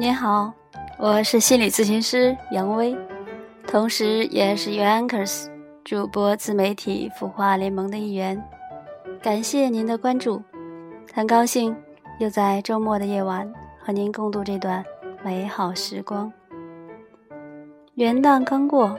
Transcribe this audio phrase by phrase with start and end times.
[0.00, 0.50] 您好，
[0.96, 2.96] 我是心理咨询师杨威，
[3.66, 5.46] 同时也是 Uankers
[5.84, 8.42] 主播自媒体孵化联盟的一员。
[9.20, 10.42] 感谢您的关注，
[11.12, 11.76] 很高兴
[12.18, 14.82] 又在周末的夜晚和您共度这段
[15.22, 16.32] 美好时光。
[17.92, 18.98] 元旦刚过，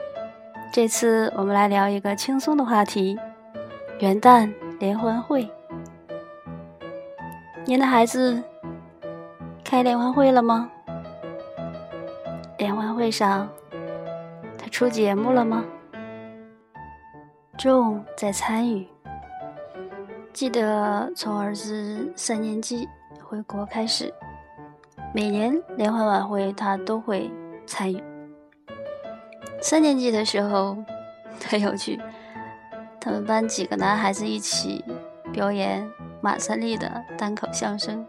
[0.72, 3.18] 这次我们来聊一个轻松的话题——
[3.98, 4.48] 元旦
[4.78, 5.50] 联欢会。
[7.64, 8.40] 您的孩子
[9.64, 10.70] 开联欢会了吗？
[12.62, 13.48] 联欢会上，
[14.56, 15.64] 他出节目了吗？
[17.58, 18.86] 重在参与。
[20.32, 22.88] 记得从儿子三年级
[23.20, 24.14] 回国开始，
[25.12, 27.28] 每年联欢晚会他都会
[27.66, 28.00] 参与。
[29.60, 30.76] 三年级的时候
[31.44, 31.98] 很有趣，
[33.00, 34.84] 他们班几个男孩子一起
[35.32, 35.84] 表演
[36.20, 38.06] 马三立的单口相声，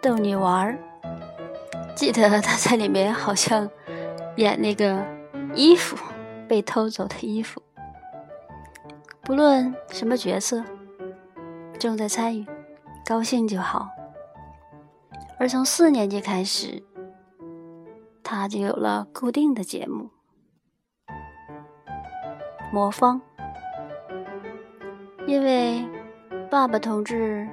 [0.00, 0.78] 逗你玩儿。
[1.96, 3.68] 记得他在里面好像
[4.36, 5.02] 演那个
[5.54, 5.96] 衣服
[6.46, 7.62] 被偷走的衣服，
[9.22, 10.62] 不论什么角色，
[11.80, 12.46] 重在参与，
[13.06, 13.88] 高兴就好。
[15.38, 16.84] 而从四年级开始，
[18.22, 20.10] 他就有了固定的节目——
[22.70, 23.22] 魔方，
[25.26, 25.82] 因为
[26.50, 27.48] 爸爸同志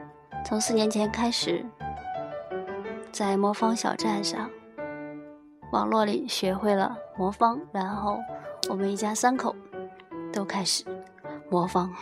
[0.45, 1.65] 从四年前开始。
[3.13, 4.49] 在魔方小站上，
[5.71, 8.19] 网络里学会了魔方，然后
[8.71, 9.55] 我们一家三口
[10.33, 10.83] 都开始
[11.47, 11.93] 魔方，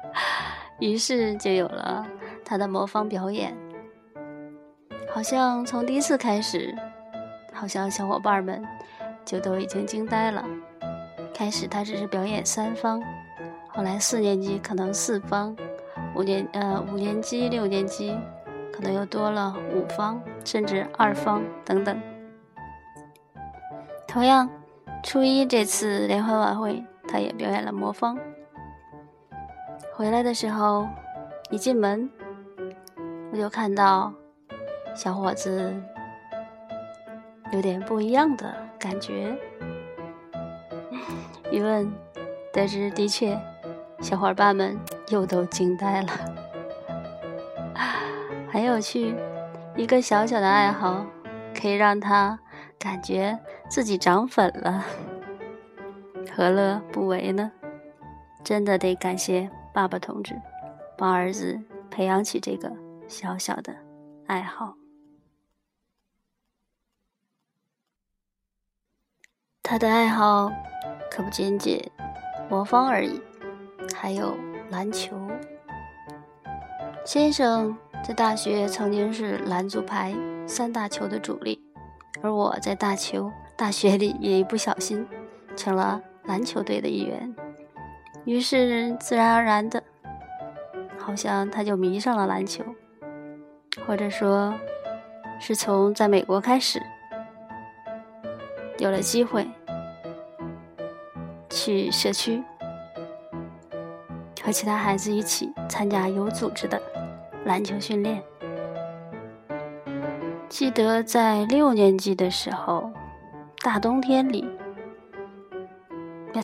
[0.80, 2.06] 于是就有了
[2.42, 3.54] 他的魔方表演。
[5.12, 6.74] 好像从第一次开始，
[7.52, 8.66] 好像小伙伴们
[9.26, 10.42] 就都已经惊呆了。
[11.34, 13.02] 开始他只是表演三方，
[13.68, 15.54] 后来四年级可能四方，
[16.14, 18.16] 五年呃五年级六年级。
[18.80, 22.00] 可能又多了五方，甚至二方等等。
[24.08, 24.48] 同样，
[25.04, 28.18] 初一这次联欢晚会，他也表演了魔方。
[29.92, 30.88] 回来的时候，
[31.50, 32.10] 一进门，
[33.30, 34.14] 我就看到
[34.94, 35.74] 小伙子
[37.52, 39.36] 有点不一样的感觉。
[41.52, 41.92] 一问，
[42.50, 43.38] 得知的确，
[44.00, 46.08] 小伙伴们又都惊呆了。
[48.52, 49.14] 很有趣，
[49.76, 51.06] 一个小小的爱好，
[51.54, 52.36] 可以让他
[52.78, 53.38] 感觉
[53.68, 54.84] 自己涨粉了，
[56.34, 57.52] 何乐不为呢？
[58.42, 60.34] 真的得感谢爸爸同志，
[60.98, 62.72] 帮儿子培养起这个
[63.06, 63.72] 小小的
[64.26, 64.74] 爱好。
[69.62, 70.50] 他的爱好
[71.08, 71.80] 可不仅仅
[72.48, 73.22] 魔方而已，
[73.94, 74.36] 还有
[74.70, 75.16] 篮球。
[77.04, 77.78] 先生。
[78.02, 80.14] 在大学曾经是篮足排
[80.46, 81.62] 三大球的主力，
[82.22, 85.06] 而我在大球大学里也一不小心
[85.54, 87.34] 成了篮球队的一员，
[88.24, 89.82] 于是自然而然的，
[90.98, 92.64] 好像他就迷上了篮球，
[93.86, 94.54] 或者说，
[95.38, 96.82] 是从在美国开始
[98.78, 99.48] 有了机会
[101.48, 102.42] 去社区
[104.42, 106.80] 和其他孩子一起参加有组织的。
[107.50, 108.22] 篮球训练，
[110.48, 112.92] 记得在六年级的时候，
[113.60, 114.48] 大冬天里，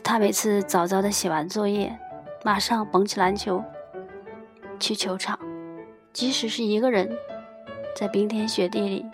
[0.03, 1.97] 他每次早早的写完作业，
[2.43, 3.63] 马上捧起篮球
[4.81, 5.39] 去球场，
[6.11, 7.09] 即使是一个人，
[7.95, 9.05] 在冰天雪地里，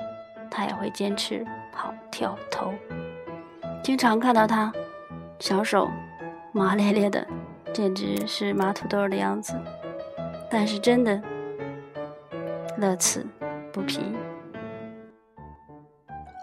[0.49, 2.73] 他也会坚持跑、跳、投。
[3.83, 4.73] 经常看到他
[5.37, 5.91] 小手
[6.53, 7.27] 麻咧咧的，
[7.71, 9.53] 简直是麻土豆的样子，
[10.49, 11.21] 但是真的。
[12.83, 13.25] 乐此
[13.71, 14.01] 不疲。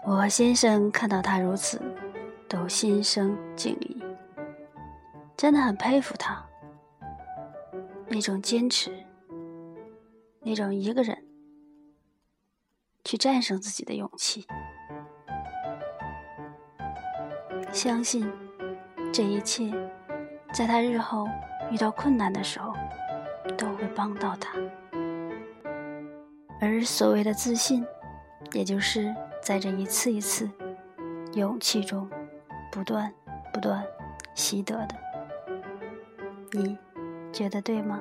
[0.03, 1.79] 我和先生看到他如此，
[2.49, 4.03] 都心生敬意，
[5.37, 6.43] 真的很佩服他
[8.07, 8.91] 那种坚持，
[10.39, 11.23] 那种一个人
[13.05, 14.47] 去战胜自己的勇气。
[17.71, 18.27] 相信
[19.13, 19.71] 这一切，
[20.51, 21.27] 在他日后
[21.69, 22.73] 遇到困难的时候，
[23.55, 24.57] 都会帮到他。
[26.61, 27.83] 而所谓的自信，
[28.53, 30.47] 也就是在这一次一次
[31.33, 32.07] 勇气中
[32.71, 33.11] 不断
[33.51, 33.83] 不断
[34.35, 34.95] 习得的。
[36.51, 36.77] 你
[37.33, 37.99] 觉得对吗？